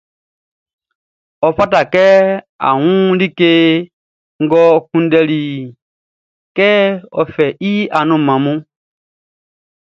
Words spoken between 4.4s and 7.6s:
ngʼɔ kunndɛliʼn, kɛ ɔ fɛ